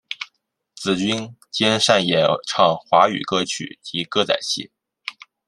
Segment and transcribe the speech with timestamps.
[0.73, 4.71] 紫君兼擅演唱华语歌曲及歌仔戏。